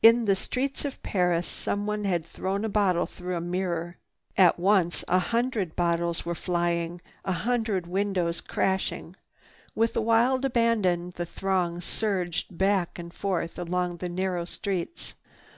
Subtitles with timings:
[0.00, 3.96] In the Streets of Paris someone had thrown a bottle through a mirror.
[4.36, 9.16] At once a hundred bottles were dying, a hundred windows crashing.
[9.74, 15.14] With wild abandon the throng surged back and forth along the narrow streets.